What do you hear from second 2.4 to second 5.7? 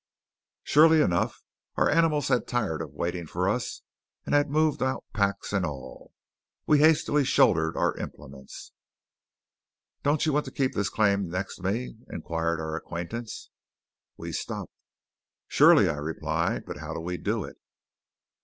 tired of waiting for us, and had moved out packs and